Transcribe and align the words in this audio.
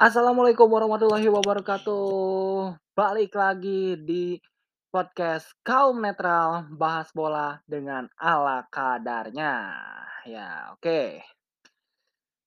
Assalamualaikum 0.00 0.64
warahmatullahi 0.64 1.28
wabarakatuh. 1.28 2.72
Balik 2.96 3.36
lagi 3.36 4.00
di 4.00 4.40
podcast 4.88 5.52
Kaum 5.60 6.00
Netral 6.00 6.72
Bahas 6.72 7.12
Bola 7.12 7.60
dengan 7.68 8.08
ala 8.16 8.64
kadarnya. 8.72 9.76
Ya, 10.24 10.72
oke. 10.72 11.20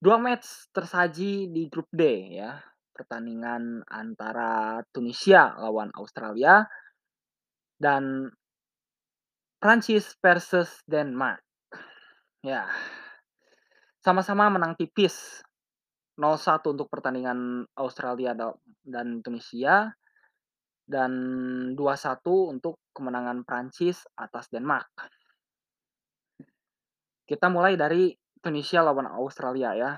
Dua 0.02 0.18
match 0.18 0.66
tersaji 0.74 1.54
di 1.54 1.70
grup 1.70 1.86
D 1.94 2.34
ya. 2.42 2.58
Pertandingan 2.90 3.86
antara 3.86 4.82
Tunisia 4.90 5.54
lawan 5.54 5.94
Australia 5.94 6.66
dan 7.78 8.34
Prancis 9.62 10.18
versus 10.26 10.82
Denmark. 10.90 11.46
Ya. 12.42 12.66
Sama-sama 14.02 14.50
menang 14.50 14.74
tipis 14.74 15.46
0-1 16.14 16.78
untuk 16.78 16.88
pertandingan 16.94 17.66
Australia 17.74 18.38
dan 18.86 19.26
Tunisia 19.26 19.90
dan 20.86 21.12
2-1 21.74 22.54
untuk 22.54 22.78
kemenangan 22.94 23.42
Prancis 23.42 24.06
atas 24.14 24.52
Denmark. 24.54 25.10
Kita 27.26 27.50
mulai 27.50 27.74
dari 27.74 28.14
Tunisia 28.38 28.86
lawan 28.86 29.10
Australia 29.10 29.74
ya. 29.74 29.92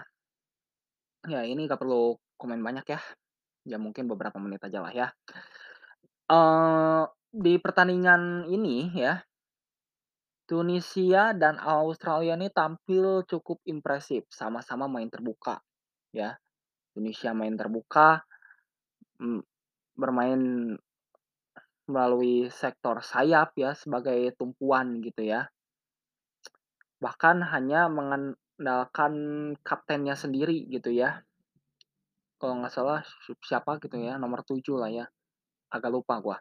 Ya 1.25 1.41
ini 1.43 1.67
nggak 1.67 1.81
perlu 1.81 2.15
komen 2.39 2.63
banyak 2.63 2.85
ya. 2.87 3.01
Ya 3.65 3.77
mungkin 3.81 4.07
beberapa 4.07 4.37
menit 4.39 4.63
aja 4.63 4.79
lah 4.79 4.93
ya. 4.93 5.07
Uh, 6.29 7.03
di 7.33 7.59
pertandingan 7.59 8.47
ini 8.47 8.93
ya, 8.93 9.19
Tunisia 10.45 11.33
dan 11.33 11.57
Australia 11.59 12.37
ini 12.37 12.53
tampil 12.53 13.25
cukup 13.25 13.59
impresif, 13.65 14.29
sama-sama 14.29 14.85
main 14.85 15.09
terbuka 15.09 15.59
ya. 16.15 16.31
Tunisia 16.95 17.35
main 17.35 17.59
terbuka, 17.59 18.23
bermain 19.99 20.71
melalui 21.85 22.49
sektor 22.49 23.03
sayap 23.03 23.53
ya 23.59 23.75
sebagai 23.75 24.31
tumpuan 24.39 25.03
gitu 25.03 25.27
ya. 25.27 25.51
Bahkan 27.03 27.45
hanya 27.51 27.91
mengandalkan 27.91 29.13
kaptennya 29.61 30.15
sendiri 30.15 30.65
gitu 30.71 30.89
ya. 30.89 31.21
Kalau 32.39 32.63
nggak 32.63 32.73
salah 32.73 33.03
siapa 33.43 33.77
gitu 33.83 33.99
ya, 33.99 34.15
nomor 34.15 34.41
7 34.47 34.79
lah 34.79 34.89
ya. 34.89 35.05
Agak 35.69 35.91
lupa 35.91 36.17
gua. 36.23 36.37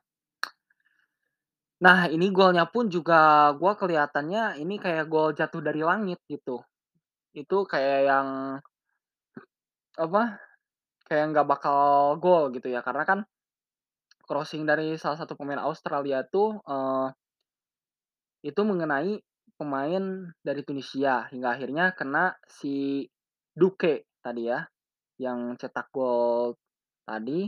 Nah, 1.83 2.07
ini 2.09 2.31
golnya 2.31 2.65
pun 2.71 2.87
juga 2.89 3.51
gua 3.59 3.75
kelihatannya 3.75 4.63
ini 4.63 4.79
kayak 4.79 5.11
gol 5.11 5.35
jatuh 5.35 5.61
dari 5.61 5.83
langit 5.83 6.23
gitu. 6.31 6.63
Itu 7.35 7.67
kayak 7.67 8.01
yang 8.07 8.29
apa, 9.95 10.39
kayak 11.07 11.25
nggak 11.35 11.49
bakal 11.49 12.17
gol 12.19 12.51
gitu 12.55 12.71
ya, 12.73 12.81
karena 12.83 13.05
kan 13.07 13.21
crossing 14.25 14.65
dari 14.65 14.97
salah 14.97 15.21
satu 15.21 15.37
pemain 15.37 15.61
Australia 15.61 16.25
tuh, 16.25 16.59
uh, 16.65 17.13
itu 18.41 18.61
mengenai 18.65 19.21
pemain 19.55 20.05
dari 20.43 20.63
Tunisia, 20.67 21.29
hingga 21.31 21.55
akhirnya 21.55 21.95
kena 21.95 22.35
si 22.49 23.07
Duque 23.55 24.09
tadi 24.25 24.51
ya, 24.51 24.65
yang 25.21 25.55
cetak 25.61 25.93
gol 25.95 26.59
tadi. 27.07 27.47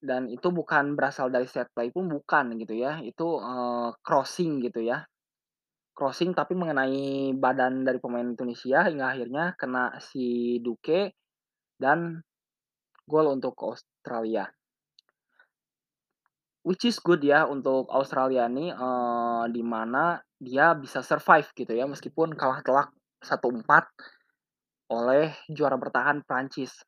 Dan 0.00 0.32
itu 0.32 0.48
bukan 0.48 0.96
berasal 0.96 1.28
dari 1.28 1.44
set 1.44 1.68
play 1.76 1.92
pun 1.92 2.08
bukan 2.08 2.56
gitu 2.56 2.72
ya, 2.72 3.04
itu, 3.04 3.36
uh, 3.36 3.92
crossing 4.00 4.64
gitu 4.64 4.80
ya. 4.80 5.04
Crossing 6.00 6.32
tapi 6.32 6.56
mengenai 6.56 7.36
badan 7.36 7.84
dari 7.84 8.00
pemain 8.00 8.32
Tunisia 8.32 8.88
hingga 8.88 9.12
akhirnya 9.12 9.52
kena 9.60 10.00
si 10.00 10.56
Duque 10.64 11.12
dan 11.76 12.24
gol 13.04 13.28
untuk 13.28 13.52
Australia. 13.60 14.48
Which 16.64 16.88
is 16.88 16.96
good 17.04 17.20
ya 17.20 17.44
untuk 17.44 17.84
Australia 17.92 18.48
nih, 18.48 18.72
uh, 18.72 19.44
di 19.52 19.60
mana 19.60 20.24
dia 20.40 20.72
bisa 20.72 21.04
survive 21.04 21.52
gitu 21.52 21.76
ya 21.76 21.84
meskipun 21.84 22.32
kalah 22.32 22.64
telak 22.64 22.88
1-4 23.20 23.92
oleh 24.96 25.36
juara 25.52 25.76
bertahan 25.76 26.24
Prancis. 26.24 26.80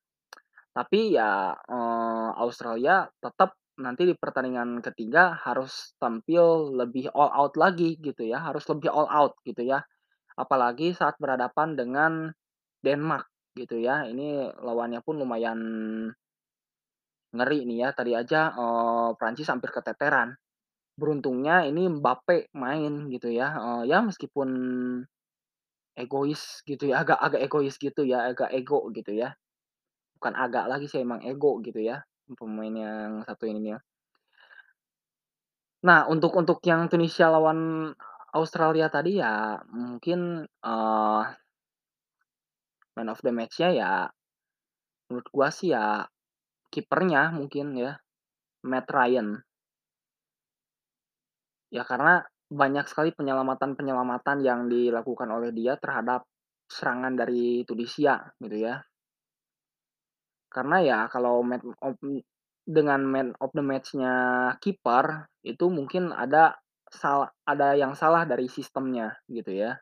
Tapi 0.73 1.21
ya, 1.21 1.53
uh, 1.53 2.31
Australia 2.41 3.05
tetap 3.21 3.61
nanti 3.81 4.05
di 4.05 4.15
pertandingan 4.17 4.85
ketiga 4.85 5.39
harus 5.41 5.97
tampil 5.97 6.77
lebih 6.77 7.09
all 7.17 7.33
out 7.33 7.55
lagi 7.57 7.97
gitu 7.97 8.29
ya, 8.29 8.43
harus 8.45 8.65
lebih 8.69 8.93
all 8.93 9.09
out 9.09 9.39
gitu 9.49 9.65
ya. 9.65 9.81
Apalagi 10.37 10.93
saat 10.97 11.17
berhadapan 11.21 11.77
dengan 11.77 12.13
Denmark 12.85 13.29
gitu 13.57 13.81
ya, 13.81 14.05
ini 14.09 14.49
lawannya 14.61 15.01
pun 15.05 15.21
lumayan 15.21 15.61
ngeri 17.33 17.65
nih 17.65 17.79
ya, 17.85 17.89
tadi 17.97 18.13
aja, 18.13 18.53
uh, 18.53 19.17
Prancis 19.17 19.49
hampir 19.49 19.73
keteteran. 19.73 20.37
Beruntungnya 21.01 21.65
ini 21.65 21.89
Mbappe 21.89 22.53
main 22.53 23.09
gitu 23.09 23.33
ya, 23.33 23.49
uh, 23.57 23.83
ya 23.89 24.05
meskipun 24.05 24.49
egois 25.97 26.61
gitu 26.69 26.85
ya, 26.93 27.05
agak 27.05 27.19
agak 27.21 27.41
egois 27.49 27.77
gitu 27.81 28.05
ya, 28.05 28.33
agak 28.33 28.53
ego 28.53 28.89
gitu 28.93 29.13
ya. 29.17 29.33
Bukan 30.21 30.35
agak 30.37 30.69
lagi 30.69 30.87
sih, 30.89 31.01
emang 31.01 31.25
ego 31.25 31.61
gitu 31.65 31.81
ya, 31.81 32.05
pemain 32.39 32.75
yang 32.75 33.11
satu 33.27 33.45
ini 33.51 33.75
ya. 33.75 33.79
Nah, 35.83 36.07
untuk 36.07 36.39
untuk 36.39 36.63
yang 36.63 36.87
Tunisia 36.87 37.27
lawan 37.27 37.91
Australia 38.33 38.87
tadi 38.87 39.19
ya 39.19 39.59
mungkin, 39.75 40.47
uh 40.63 41.25
man 42.93 43.09
of 43.09 43.21
the 43.25 43.33
match-nya 43.33 43.69
ya 43.73 43.93
menurut 45.09 45.29
gua 45.33 45.49
sih 45.49 45.73
ya 45.75 46.07
kipernya 46.73 47.35
mungkin 47.35 47.77
ya, 47.77 47.99
Matt 48.65 48.89
Ryan. 48.89 49.43
Ya 51.73 51.83
karena 51.89 52.23
banyak 52.53 52.85
sekali 52.85 53.11
penyelamatan-penyelamatan 53.17 54.45
yang 54.45 54.69
dilakukan 54.69 55.29
oleh 55.33 55.51
dia 55.57 55.81
terhadap 55.81 56.29
serangan 56.69 57.17
dari 57.17 57.65
Tunisia 57.65 58.21
gitu 58.41 58.57
ya. 58.61 58.81
Karena 60.53 60.77
ya 60.85 60.99
kalau 61.13 61.41
man 61.43 61.61
of 61.81 61.97
dengan 62.63 63.01
man 63.03 63.29
of 63.43 63.51
the 63.57 63.65
match-nya 63.65 64.15
kiper, 64.63 65.27
itu 65.43 65.67
mungkin 65.73 66.13
ada 66.15 66.55
salah 66.93 67.33
ada 67.49 67.75
yang 67.75 67.97
salah 67.99 68.23
dari 68.29 68.47
sistemnya 68.53 69.17
gitu 69.33 69.51
ya. 69.57 69.81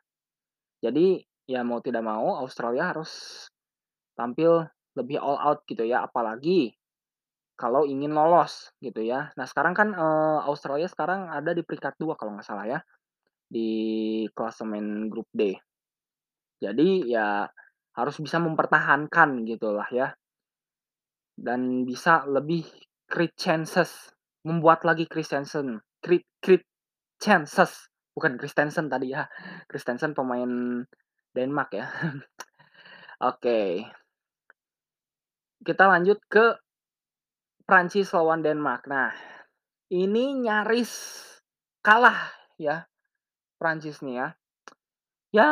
Jadi 0.83 1.21
ya 1.49 1.61
mau 1.67 1.79
tidak 1.83 2.03
mau 2.05 2.39
Australia 2.43 2.91
harus 2.93 3.11
tampil 4.17 4.65
lebih 4.97 5.17
all 5.21 5.39
out 5.41 5.59
gitu 5.69 5.83
ya, 5.87 6.05
apalagi 6.07 6.75
kalau 7.59 7.85
ingin 7.87 8.11
lolos 8.15 8.71
gitu 8.83 9.01
ya. 9.05 9.31
Nah 9.37 9.45
sekarang 9.49 9.73
kan, 9.77 9.89
eee, 9.95 10.39
Australia 10.49 10.87
sekarang 10.89 11.29
ada 11.31 11.51
di 11.55 11.61
peringkat 11.65 11.95
2 12.01 12.15
kalau 12.19 12.35
nggak 12.37 12.47
salah 12.47 12.65
ya, 12.67 12.79
di 13.49 13.69
klasemen 14.35 15.07
grup 15.11 15.27
D. 15.35 15.55
Jadi 16.61 17.09
ya 17.09 17.49
harus 17.97 18.15
bisa 18.21 18.37
mempertahankan 18.37 19.43
gitulah 19.49 19.89
ya. 19.91 20.13
Dan 21.41 21.89
bisa 21.89 22.21
lebih 22.29 22.61
create 23.09 23.33
chances, 23.33 24.13
membuat 24.45 24.85
lagi 24.85 25.09
Christensen, 25.09 25.81
create 25.97 26.29
create 26.37 26.69
chances, 27.17 27.89
bukan 28.13 28.37
Christensen 28.37 28.93
tadi 28.93 29.17
ya, 29.17 29.25
Christensen 29.65 30.13
pemain 30.13 30.85
Denmark 31.33 31.69
ya. 31.73 31.89
Oke. 33.29 33.89
Kita 35.61 35.85
lanjut 35.89 36.21
ke 36.29 36.61
Prancis 37.65 38.13
lawan 38.13 38.45
Denmark. 38.45 38.85
Nah, 38.85 39.09
ini 39.89 40.37
nyaris 40.45 40.93
kalah 41.81 42.29
ya, 42.61 42.85
Prancis 43.57 44.01
nih 44.05 44.15
ya. 44.21 44.27
Ya, 45.33 45.49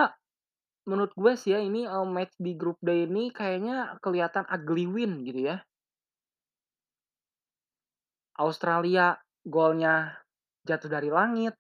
menurut 0.89 1.13
gue 1.15 1.33
sih 1.39 1.55
ya 1.55 1.59
ini, 1.63 1.85
eee, 1.87 2.07
match 2.09 2.35
di 2.41 2.53
grup 2.57 2.77
D 2.83 3.07
ini 3.07 3.31
kayaknya 3.33 3.97
kelihatan 4.03 4.45
ugly 4.49 4.85
win 4.89 5.23
gitu 5.25 5.53
ya. 5.53 5.57
Australia 8.39 9.15
golnya 9.45 10.15
jatuh 10.67 10.89
dari 10.91 11.09
langit, 11.11 11.53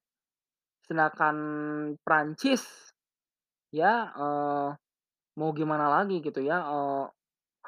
sedangkan 0.87 1.37
Prancis 2.03 2.63
ya, 3.73 4.09
eee, 4.15 4.69
mau 5.39 5.51
gimana 5.55 5.87
lagi 5.91 6.19
gitu 6.23 6.41
ya, 6.43 6.59
eee, 6.63 7.05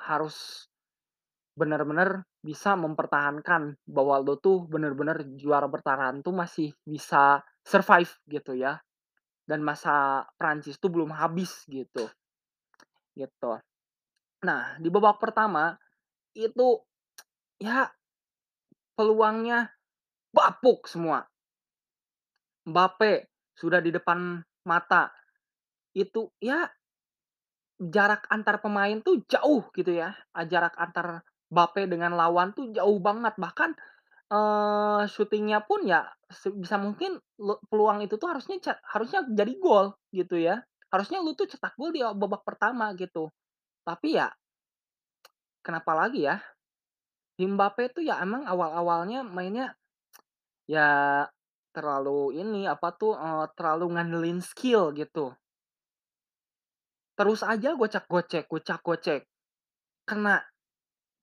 harus 0.10 0.68
benar-benar 1.58 2.24
bisa 2.42 2.74
mempertahankan 2.80 3.76
bahwa 3.86 4.22
lo 4.24 4.40
tuh 4.40 4.66
benar-benar 4.68 5.22
juara 5.38 5.68
bertahan 5.70 6.24
tuh 6.26 6.34
masih 6.36 6.72
bisa 6.88 7.44
survive 7.68 8.12
gitu 8.30 8.56
ya, 8.58 8.80
dan 9.50 9.62
masa 9.66 10.26
Prancis 10.40 10.78
tuh 10.82 10.92
belum 10.94 11.12
habis 11.16 11.66
gitu. 11.70 12.08
Gitu. 13.16 13.52
Nah, 14.48 14.64
di 14.82 14.90
babak 14.92 15.20
pertama 15.22 15.76
itu 16.36 16.80
ya 17.62 17.88
peluangnya 19.02 19.74
bapuk 20.30 20.86
semua. 20.86 21.26
Mbappe 22.70 23.12
sudah 23.58 23.82
di 23.82 23.90
depan 23.90 24.38
mata. 24.70 25.10
Itu 25.98 26.30
ya 26.42 26.70
jarak 27.82 28.30
antar 28.30 28.62
pemain 28.62 29.02
tuh 29.02 29.26
jauh 29.26 29.66
gitu 29.74 29.92
ya, 29.96 30.14
eee, 30.38 30.46
jarak 30.52 30.76
antar 30.78 31.26
Mbappe 31.52 31.84
dengan 31.90 32.16
lawan 32.16 32.56
tuh 32.56 32.72
jauh 32.72 32.96
banget, 33.04 33.36
bahkan, 33.36 33.76
eee, 34.32 35.02
syutingnya 35.10 35.64
pun 35.66 35.86
ya 35.88 36.06
sebisa 36.32 36.78
mungkin 36.82 37.18
lu 37.40 37.56
peluang 37.72 38.04
itu 38.06 38.16
tuh 38.20 38.30
harusnya 38.36 38.60
harusnya 38.92 39.24
jadi 39.32 39.54
gol 39.62 39.96
gitu 40.14 40.38
ya. 40.40 40.62
Harusnya 40.92 41.20
lu 41.24 41.34
tuh 41.40 41.48
cetak 41.50 41.74
gol 41.80 41.92
di, 41.96 42.04
babak 42.04 42.44
pertama 42.48 42.92
gitu. 43.00 43.32
Tapi 43.88 44.20
ya 44.20 44.30
kenapa 45.66 45.92
lagi 45.94 46.26
ya, 46.26 46.42
Mbappe 47.48 47.94
tuh 47.96 48.04
ya 48.06 48.20
emang 48.24 48.44
awal-awalnya 48.48 49.24
mainnya 49.26 49.74
ya 50.70 51.26
terlalu 51.76 52.36
ini, 52.42 52.68
apa 52.68 52.92
tuh, 52.96 53.16
eee, 53.16 53.46
terlalu 53.58 53.86
ngandelin 53.96 54.40
skill 54.44 54.92
gitu. 54.96 55.34
Terus 57.18 57.44
aja 57.44 57.76
gocak-gocek 57.76 58.48
gocak-gocek, 58.48 59.28
kena 60.08 60.44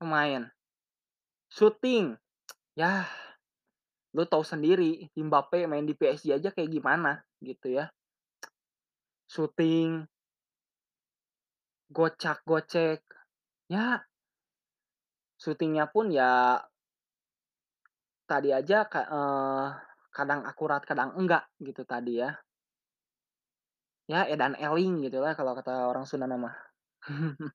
pemain. 0.00 0.50
Syuting, 1.52 2.16
yah 2.76 3.06
lu 4.16 4.24
tahu 4.26 4.42
sendiri 4.42 5.08
Mbappe 5.14 5.68
main 5.68 5.84
di 5.84 5.94
PSG 5.96 6.34
aja 6.36 6.50
kayak 6.52 6.70
gimana 6.72 7.22
gitu 7.44 7.72
ya. 7.72 7.92
Syuting 9.28 10.08
gocak-gocek, 11.96 13.00
ya 13.72 14.07
syutingnya 15.43 15.85
pun 15.94 16.06
ya 16.19 16.61
tadi 18.29 18.49
aja 18.52 18.79
eee, 18.93 19.67
kadang 20.17 20.40
akurat 20.50 20.82
kadang 20.85 21.11
enggak 21.20 21.44
gitu 21.64 21.82
tadi 21.88 22.20
ya. 22.23 22.31
Ya 24.08 24.25
edan 24.32 24.56
eling 24.56 25.05
gitulah 25.05 25.32
kalau 25.38 25.52
kata 25.58 25.73
orang 25.90 26.05
Sunda 26.08 26.25
mah. 26.32 26.56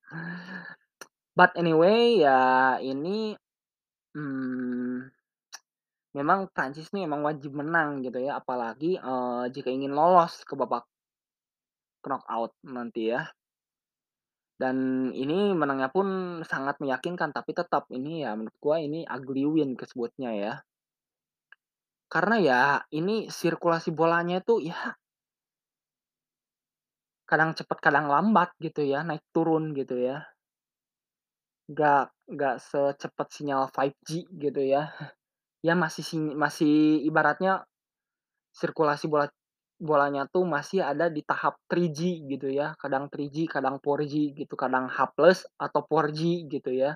But 1.37 1.51
anyway 1.57 2.21
ya 2.21 2.77
ini, 2.81 3.33
mmm, 4.17 5.09
memang 6.17 6.39
Prancis 6.55 6.87
nih 6.93 7.05
emang 7.09 7.21
wajib 7.27 7.51
menang 7.61 7.89
gitu 8.05 8.17
ya 8.27 8.31
apalagi, 8.41 8.91
eee, 9.09 9.43
jika 9.53 9.69
ingin 9.77 9.93
lolos 9.99 10.33
ke 10.49 10.53
babak 10.61 10.83
knockout 12.03 12.51
nanti 12.75 13.01
ya. 13.11 13.19
Dan 14.61 15.09
ini 15.15 15.51
menangnya 15.57 15.89
pun 15.89 16.39
sangat 16.45 16.77
meyakinkan, 16.83 17.29
tapi 17.33 17.51
tetap 17.57 17.89
ini 17.89 18.23
ya 18.23 18.37
menurut 18.37 18.57
gua 18.63 18.77
ini 18.79 19.03
ugly 19.05 19.43
win 19.49 19.69
disebutnya 19.79 20.31
ya. 20.33 20.53
Karena 22.13 22.35
ya 22.37 22.61
ini 22.93 23.15
sirkulasi 23.27 23.89
bolanya 23.89 24.37
itu 24.43 24.61
ya 24.69 24.93
kadang 27.29 27.57
cepet 27.57 27.77
kadang 27.81 28.05
lambat 28.13 28.53
gitu 28.61 28.81
ya, 28.85 29.01
naik 29.01 29.23
turun 29.33 29.73
gitu 29.73 29.95
ya. 29.97 30.21
Nggak 31.71 32.03
nggak 32.33 32.55
secepat 32.61 33.27
sinyal 33.35 33.61
5G 33.73 34.09
gitu 34.43 34.61
ya. 34.61 34.93
Ya 35.67 35.73
masih 35.83 36.03
si 36.05 36.17
masih 36.43 37.01
ibaratnya 37.09 37.65
sirkulasi 38.53 39.05
bola 39.09 39.27
bolanya 39.83 40.23
tuh 40.31 40.47
masih 40.47 40.79
ada 40.79 41.11
di 41.11 41.21
tahap 41.27 41.59
3G 41.67 42.23
gitu 42.31 42.47
ya, 42.47 42.71
kadang 42.79 43.11
3G, 43.11 43.51
kadang 43.51 43.75
4G 43.83 44.31
gitu, 44.31 44.55
kadang 44.55 44.87
H 44.87 44.99
atau 45.59 45.81
4G 45.83 46.47
gitu 46.47 46.71
ya. 46.71 46.95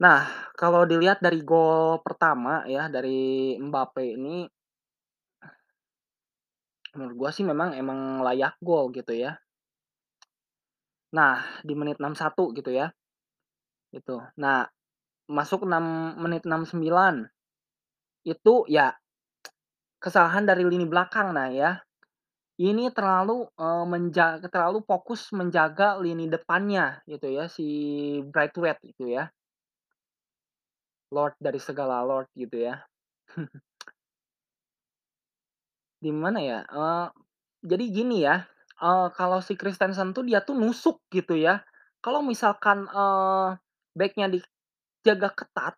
Nah, 0.00 0.24
kalau 0.56 0.82
dilihat 0.88 1.20
dari 1.20 1.44
gol 1.44 2.00
pertama 2.00 2.64
ya, 2.66 2.88
dari 2.88 3.54
Mbappe 3.60 4.04
ini 4.16 4.48
menurut 6.96 7.14
gua 7.14 7.30
sih 7.30 7.46
memang 7.46 7.76
emang 7.78 8.24
layak 8.26 8.58
gol 8.58 8.90
gitu 8.90 9.14
ya. 9.14 9.38
Nah, 11.14 11.62
di 11.62 11.74
menit 11.78 12.02
61 12.02 12.50
gitu 12.56 12.70
ya, 12.70 12.90
itu. 13.94 14.16
Nah, 14.40 14.66
masuk 15.30 15.68
6 15.68 16.16
menit 16.18 16.42
69, 16.48 17.30
itu 18.24 18.54
ya 18.66 18.99
kesalahan 20.04 20.44
dari 20.50 20.64
lini 20.66 20.86
belakang. 20.92 21.28
Nah 21.36 21.48
ya, 21.52 21.70
ini 22.68 22.84
terlalu, 22.96 23.48
eee, 23.62 23.84
menja 23.92 24.26
terlalu 24.54 24.80
fokus 24.90 25.22
menjaga 25.38 25.88
lini 26.04 26.26
depannya 26.34 26.86
gitu 27.10 27.26
ya, 27.38 27.44
si 27.56 27.66
Braithwaite 28.32 28.84
itu 28.92 29.04
ya. 29.18 29.24
Lord 31.14 31.34
dari 31.38 31.60
segala 31.62 32.02
lord 32.02 32.26
gitu 32.34 32.56
ya. 32.66 32.74
Di 36.00 36.10
mana 36.12 36.40
ya, 36.40 36.58
eee, 36.64 37.06
jadi 37.64 37.84
gini 37.92 38.16
ya, 38.24 38.44
eee, 38.80 39.06
kalau 39.16 39.40
si 39.44 39.52
Christensen 39.56 40.12
tuh 40.16 40.24
dia 40.24 40.40
tuh 40.44 40.56
nusuk 40.56 41.00
gitu 41.12 41.36
ya. 41.36 41.60
Kalau 42.04 42.24
misalkan, 42.24 42.88
eee, 42.88 43.48
back-nya 43.96 44.26
dijaga 44.82 45.28
ketat 45.36 45.74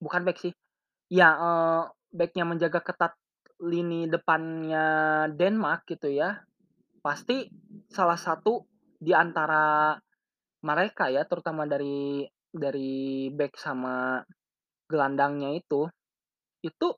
bukan 0.00 0.22
back 0.28 0.38
sih, 0.40 0.52
ya, 1.12 1.28
eee, 1.36 1.82
back-nya 2.16 2.48
menjaga 2.48 2.80
ketat 2.80 3.12
lini 3.60 4.08
depannya 4.08 4.84
Denmark 5.32 5.84
gitu 5.88 6.08
ya, 6.08 6.40
pasti 7.04 7.48
salah 7.92 8.16
satu 8.16 8.64
di 8.96 9.12
antara 9.12 9.96
mereka 10.64 11.12
ya, 11.12 11.28
terutama 11.28 11.68
dari 11.68 12.24
dari 12.48 13.28
back 13.28 13.60
sama 13.60 14.24
gelandangnya 14.88 15.52
itu, 15.52 15.84
itu 16.64 16.88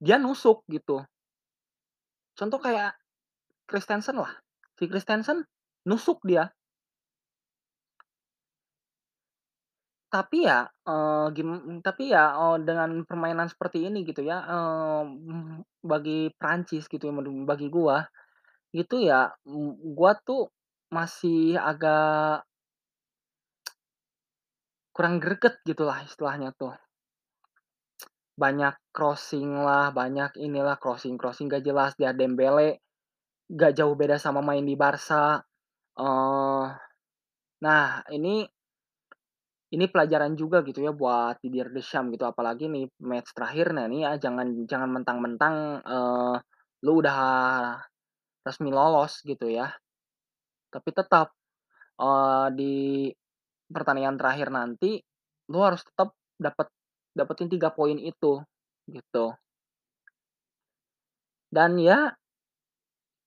dia 0.00 0.16
nusuk 0.16 0.64
gitu. 0.72 1.04
Contoh 2.36 2.60
kayak 2.60 2.96
Christensen 3.64 4.20
lah, 4.20 4.32
si 4.76 4.88
Christensen 4.88 5.44
nusuk 5.88 6.20
dia. 6.24 6.52
Tapi 10.12 10.46
ya, 10.46 10.70
eee, 10.86 11.26
gim 11.34 11.48
tapi 11.82 12.14
ya, 12.14 12.30
eee, 12.38 12.56
dengan 12.62 13.02
permainan 13.02 13.50
seperti 13.50 13.90
ini 13.90 14.06
gitu 14.06 14.22
ya, 14.22 14.38
mmm, 14.46 15.66
bagi 15.82 16.30
Prancis 16.38 16.86
gitu 16.86 17.10
ya, 17.10 17.12
bagi 17.42 17.66
gua, 17.66 18.06
itu 18.74 18.96
ya, 19.02 19.34
gua 19.98 20.12
tuh 20.22 20.50
masih 20.94 21.58
agak 21.58 22.44
kurang 24.96 25.20
greget 25.20 25.60
gitulah 25.68 26.00
istilahnya 26.08 26.56
tuh. 26.56 26.72
Banyak 28.36 28.76
crossing 28.92 29.48
lah, 29.64 29.88
banyak 29.96 30.36
inilah, 30.36 30.76
crossing-crossing 30.76 31.48
nggak 31.48 31.64
jelas, 31.64 31.92
dia 31.96 32.12
Dembele 32.12 32.84
nggak 33.52 33.72
jauh 33.78 33.94
beda 33.96 34.16
sama 34.20 34.40
main 34.44 34.64
di 34.66 34.74
Barca, 34.78 35.40
eee, 35.98 36.64
nah 37.64 38.02
ini 38.14 38.46
ini 39.74 39.86
pelajaran 39.90 40.34
juga 40.38 40.62
gitu 40.62 40.82
ya 40.86 40.92
buat 40.94 41.38
Didier 41.42 41.68
Deschamps 41.74 42.14
gitu, 42.14 42.24
apalagi 42.28 42.70
nih 42.70 42.86
match 43.02 43.34
terakhir, 43.34 43.74
nah 43.74 43.86
ini 43.90 44.06
ya 44.06 44.14
jangan 44.20 44.46
jangan 44.70 44.90
mentang-mentang, 44.94 45.82
eee, 45.82 46.34
lu 46.86 46.92
udah 47.02 47.18
resmi 48.46 48.70
lolos 48.74 49.20
gitu 49.26 49.46
ya. 49.50 49.70
Tapi 50.72 50.90
tetap, 50.94 51.32
eee, 52.00 52.46
di 52.58 52.74
pertandingan 53.70 54.16
terakhir 54.20 54.48
nanti, 54.54 55.00
lu 55.52 55.58
harus 55.64 55.82
tetap 55.86 56.14
dapet 56.40 56.68
dapetin 57.16 57.48
3 57.52 57.70
poin 57.74 57.96
itu, 57.98 58.40
gitu. 58.90 59.34
Dan 61.52 61.78
ya 61.78 62.16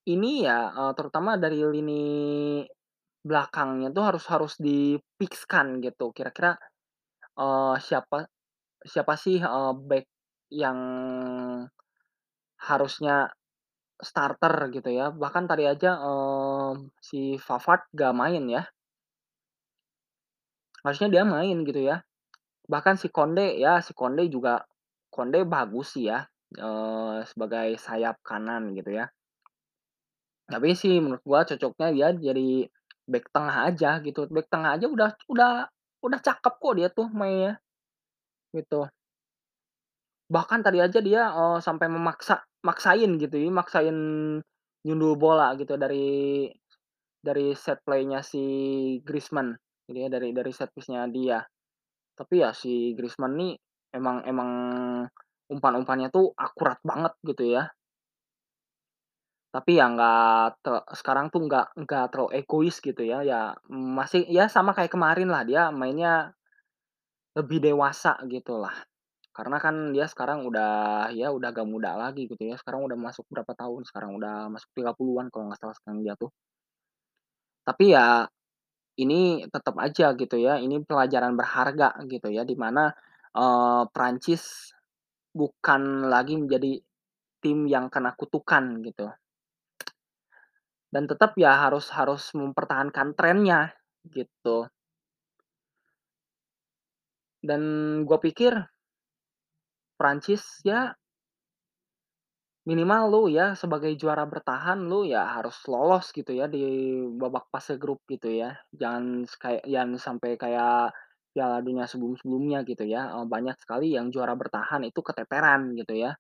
ini 0.08 0.48
ya, 0.48 0.72
eee, 0.72 0.92
terutama 0.96 1.36
dari 1.36 1.60
lini 1.60 2.04
belakangnya 3.28 3.90
tuh 3.96 4.04
harus 4.10 4.26
harus 4.32 4.54
di-fix-kan 4.60 5.80
gitu, 5.86 6.12
kira-kira, 6.16 6.56
eee, 7.40 7.76
siapa 7.84 8.28
siapa 8.86 9.14
sih, 9.20 9.38
eee, 9.42 9.74
back 9.90 10.06
yang 10.54 10.80
harusnya 12.70 13.32
starter 14.02 14.56
gitu 14.76 14.90
ya. 14.94 15.12
Bahkan 15.14 15.46
tadi 15.52 15.66
aja, 15.70 15.92
mmm, 16.00 16.92
si 17.04 17.38
Pavard 17.42 17.84
nggak 17.96 18.14
main 18.18 18.46
ya. 18.50 18.64
Harusnya 20.86 21.08
dia 21.12 21.24
main 21.28 21.58
gitu 21.68 21.82
ya. 21.90 21.98
Bahkan 22.72 22.96
si 23.02 23.08
Konde, 23.12 23.58
ya 23.60 23.82
si 23.86 23.94
Konde 23.98 24.24
juga 24.32 24.64
Konde 25.14 25.44
bagus 25.48 25.96
sih 25.98 26.06
ya, 26.12 26.26
eee, 26.58 27.26
sebagai 27.32 27.70
sayap 27.82 28.18
kanan 28.26 28.74
gitu 28.78 28.92
ya. 29.00 29.06
Tapi 30.50 30.70
sih 30.74 30.98
menurut 31.04 31.22
gua 31.28 31.42
cocoknya 31.46 31.88
dia 31.94 32.08
jadi 32.18 32.66
back 33.12 33.26
tengah 33.36 33.58
aja 33.70 34.00
gitu, 34.06 34.30
back 34.32 34.48
tengah 34.54 34.72
aja 34.78 34.88
udah 34.90 35.10
udah 35.34 35.52
udah 36.06 36.20
cakep 36.24 36.54
kok 36.62 36.74
dia 36.80 36.88
tuh 36.94 37.08
mainnya, 37.12 37.60
gitu. 38.56 38.88
Bahkan 40.30 40.62
tadi 40.62 40.78
aja 40.78 41.02
dia, 41.02 41.22
eee, 41.34 41.58
sampai 41.58 41.90
memaksa 41.90 42.46
maksain 42.62 43.18
gitu 43.18 43.34
ya, 43.34 43.50
maksain 43.50 43.98
nyundul 44.86 45.18
bola 45.18 45.58
gitu 45.58 45.74
dari 45.74 46.46
dari 47.22 47.54
set 47.58 47.82
play-nya 47.86 48.22
si 48.26 48.42
Griezmann, 49.06 49.56
gitu 49.90 50.00
ya, 50.06 50.10
dari 50.14 50.30
dari 50.34 50.52
set 50.54 50.70
piece-nya 50.76 51.10
dia. 51.10 51.42
Tapi 52.18 52.36
ya 52.44 52.52
si 52.54 52.94
Griezmann 52.98 53.36
nih 53.40 53.54
emang 53.96 54.26
emang 54.28 54.52
umpan-umpannya 55.50 56.10
tuh 56.14 56.34
akurat 56.38 56.80
banget 56.86 57.14
gitu 57.26 57.46
ya. 57.58 57.70
Tapi 59.54 59.82
ya 59.82 59.90
nggak 59.90 60.62
te 60.62 60.70
sekarang 60.94 61.26
tuh 61.34 61.42
nggak 61.50 61.66
nggak 61.82 62.04
terlalu 62.14 62.30
egois 62.38 62.78
gitu 62.86 63.02
ya, 63.02 63.26
ya 63.26 63.58
masih 63.98 64.22
ya 64.30 64.46
sama 64.46 64.78
kayak 64.78 64.94
kemarin 64.94 65.26
lah 65.34 65.42
dia 65.42 65.74
mainnya 65.74 66.38
lebih 67.38 67.62
dewasa 67.62 68.18
gitulah. 68.26 68.74
Karena 69.36 69.58
kan 69.62 69.94
dia 69.96 70.06
sekarang 70.10 70.44
udah 70.50 71.10
ya 71.16 71.30
udah 71.34 71.50
agak 71.54 71.68
muda 71.70 71.94
lagi 71.98 72.28
gitu 72.30 72.44
ya, 72.50 72.56
sekarang 72.62 72.82
udah 72.90 72.98
masuk 73.00 73.26
berapa 73.32 73.54
tahun 73.56 73.82
sekarang, 73.90 74.12
udah 74.20 74.50
masuk 74.54 74.70
30-an 74.78 75.28
kalau 75.34 75.46
nggak 75.50 75.60
salah 75.62 75.76
sekarang 75.78 76.02
dia 76.06 76.16
tuh. 76.20 76.32
Tapi 77.68 77.92
ya 77.96 78.24
ini 79.02 79.46
tetep 79.50 79.76
aja 79.80 80.14
gitu 80.18 80.38
ya, 80.40 80.60
ini 80.62 80.82
pelajaran 80.86 81.34
berharga 81.40 81.98
gitu 82.10 82.30
ya, 82.32 82.44
di 82.48 82.56
mana, 82.60 82.92
eee, 83.36 83.84
Prancis 83.96 84.74
bukan 85.36 86.08
lagi 86.10 86.36
menjadi 86.40 86.80
tim 87.44 87.66
yang 87.70 87.88
kena 87.94 88.14
kutukan 88.18 88.82
gitu. 88.86 89.10
Dan 90.94 91.06
tetap 91.06 91.38
ya 91.38 91.54
harus 91.70 91.86
harus 91.94 92.34
mempertahankan 92.34 93.14
trennya, 93.14 93.70
gitu. 94.10 94.70
Dan 97.44 97.62
gua 98.04 98.20
pikir 98.20 98.70
Prancis 100.00 100.64
ya 100.64 100.96
minimal 102.68 103.04
lu 103.08 103.22
ya 103.32 103.56
sebagai 103.56 103.96
juara 103.96 104.28
bertahan 104.28 104.84
lu 104.92 105.08
ya 105.08 105.24
harus 105.40 105.56
lolos 105.72 106.12
gitu 106.12 106.36
ya 106.36 106.44
di 106.52 106.60
babak 107.16 107.48
fase 107.54 107.80
grup 107.80 108.04
gitu 108.12 108.28
ya. 108.28 108.52
Jangan 108.76 109.24
kayak 109.40 109.64
yang 109.64 109.96
sampai 109.96 110.36
kayak 110.36 110.92
Piala 111.32 111.64
Dunia 111.64 111.88
sebelum-sebelumnya 111.88 112.68
gitu 112.68 112.84
ya, 112.84 113.16
eee, 113.16 113.26
banyak 113.32 113.56
sekali 113.64 113.96
yang 113.96 114.12
juara 114.12 114.36
bertahan 114.36 114.84
itu 114.84 115.00
keteteran 115.00 115.72
gitu 115.80 115.94
ya. 115.96 116.20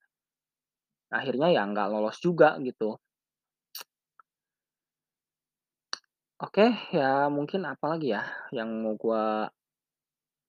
Akhirnya 1.11 1.49
ya 1.49 1.61
nggak 1.65 1.89
lolos 1.89 2.17
juga 2.21 2.53
gitu. 2.61 2.99
Oke, 6.39 6.71
ya 6.95 7.27
mungkin 7.27 7.67
apalagi 7.67 8.15
ya 8.15 8.23
yang 8.55 8.71
mau 8.79 8.95
gua 8.95 9.51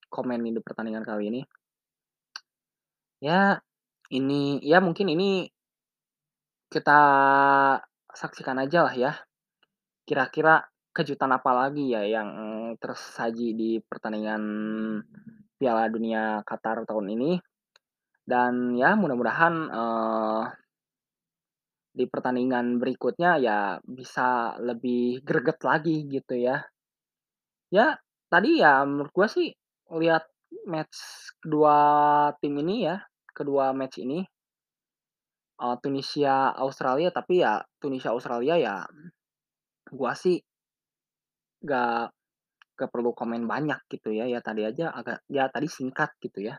komenin 0.06 0.54
di 0.54 0.62
pertandingan 0.62 1.02
kali 1.02 1.34
ini. 1.34 1.42
Ya, 3.18 3.58
ini 4.14 4.62
ya 4.62 4.78
mungkin 4.78 5.10
ini 5.10 5.50
kita 6.70 7.00
saksikan 8.06 8.62
ajalah 8.62 8.94
ya, 8.94 9.12
kira-kira 10.06 10.70
kejutan 10.94 11.34
apa 11.34 11.50
lagi 11.50 11.90
ya 11.90 12.06
yang 12.06 12.30
tersaji 12.78 13.58
di 13.58 13.70
pertandingan 13.82 14.42
Piala 15.58 15.90
Dunia 15.90 16.46
Qatar 16.46 16.86
tahun 16.86 17.18
ini. 17.18 17.42
Dan 18.22 18.78
ya 18.78 18.94
mudah-mudahan, 18.94 19.54
eee 19.74 20.42
di 21.98 22.04
pertandingan 22.06 22.78
berikutnya 22.82 23.30
ya 23.42 23.58
bisa 23.82 24.54
lebih 24.62 25.22
greget 25.26 25.58
lagi 25.66 25.96
gitu 26.06 26.34
ya. 26.38 26.62
Ya, 27.70 27.94
tadi 28.26 28.58
ya 28.62 28.82
menurut 28.82 29.14
gua 29.14 29.30
sih 29.30 29.54
lihat 29.94 30.26
match 30.66 30.98
kedua 31.42 31.76
tim 32.42 32.54
ini 32.58 32.86
ya, 32.90 32.98
kedua 33.30 33.70
match 33.70 34.02
ini 34.02 34.26
eee, 35.60 35.76
Tunisia, 35.84 36.36
Australia, 36.56 37.10
tapi 37.12 37.42
ya 37.44 37.60
Tunisia, 37.82 38.10
Australia 38.16 38.54
ya 38.56 38.74
gua 39.92 40.12
sih 40.16 40.36
nggak 41.64 42.02
nggak 42.76 42.90
perlu 42.94 43.10
komen 43.20 43.42
banyak 43.52 43.80
gitu 43.92 44.10
ya, 44.18 44.24
ya 44.34 44.40
tadi 44.48 44.62
aja 44.70 44.86
agak 44.98 45.18
ya 45.36 45.44
tadi 45.54 45.68
singkat 45.76 46.10
gitu 46.24 46.40
ya. 46.48 46.54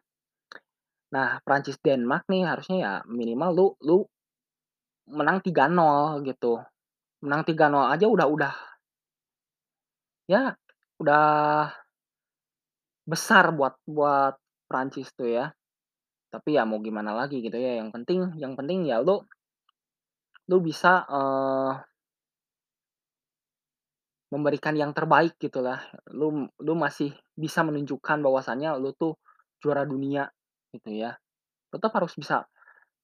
Nah, 1.16 1.30
Prancis, 1.46 1.78
Denmark 1.86 2.24
nih 2.32 2.44
harusnya 2.48 2.78
ya 2.86 2.94
minimal 3.20 3.50
lu 3.58 3.68
lu 3.88 3.98
menang 5.10 5.40
3-0 5.42 6.22
gitu, 6.26 6.62
menang 7.26 7.44
3-0 7.48 7.90
aja 7.94 8.06
udah 8.10 8.28
udah 8.30 8.54
ya, 10.30 10.54
udah 11.02 11.26
besar 13.06 13.50
buat 13.58 13.78
buat 13.90 14.38
Prancis 14.70 15.10
tuh 15.18 15.30
ya. 15.30 15.46
Tapi 16.32 16.56
ya 16.58 16.64
mau 16.68 16.80
gimana 16.80 17.12
lagi 17.16 17.42
gitu 17.44 17.58
ya, 17.58 17.82
yang 17.82 17.90
penting 17.96 18.36
yang 18.40 18.54
penting 18.60 18.86
ya 18.88 19.02
lu 19.04 19.22
lu 20.50 20.58
bisa, 20.64 21.06
eee 21.10 21.72
memberikan 24.32 24.72
yang 24.80 24.96
terbaik 24.96 25.36
gitulah. 25.36 25.84
Lu 26.16 26.48
lu 26.64 26.74
masih 26.80 27.12
bisa 27.36 27.68
menunjukkan 27.68 28.24
bahwasanya 28.24 28.80
lu 28.80 28.96
tuh 28.96 29.20
juara 29.60 29.84
dunia 29.84 30.32
gitu 30.72 30.88
ya. 30.96 31.20
Tetap 31.72 31.92
harus 32.00 32.16
bisa 32.16 32.48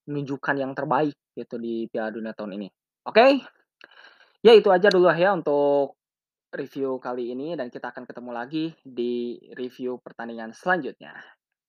menunjukkan 0.08 0.56
yang 0.56 0.72
terbaik 0.72 1.16
gitu 1.38 1.54
di 1.54 1.86
Piala 1.86 2.10
Dunia 2.10 2.34
tahun 2.34 2.58
ini. 2.58 2.68
Oke, 3.06 3.38
ya 4.42 4.52
itu 4.52 4.68
aja 4.74 4.90
dulu 4.90 5.06
ya 5.14 5.30
untuk 5.30 5.94
review 6.50 6.98
kali 6.98 7.30
ini 7.32 7.54
dan 7.54 7.70
kita 7.70 7.92
akan 7.92 8.08
ketemu 8.08 8.30
lagi 8.34 8.64
di 8.82 9.38
review 9.54 10.02
pertandingan 10.02 10.50
selanjutnya. 10.50 11.14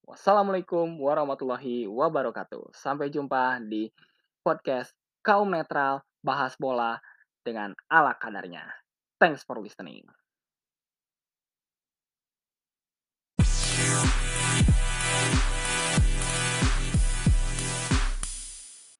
Wassalamualaikum 0.09 0.97
warahmatullahi 0.97 1.85
wabarakatuh. 1.85 2.73
Sampai 2.73 3.13
jumpa 3.13 3.61
di 3.61 3.93
podcast 4.41 4.89
Kaum 5.21 5.53
Netral 5.53 6.01
Bahas 6.25 6.57
Bola 6.57 6.97
dengan 7.45 7.77
ala 7.91 8.17
kadarnya. 8.17 8.65
Thanks 9.21 9.45
for 9.45 9.61
listening. 9.61 10.09